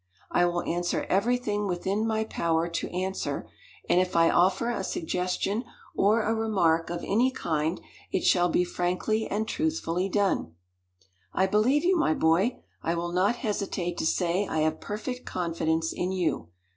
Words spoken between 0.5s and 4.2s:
answer everything within my power to answer; and if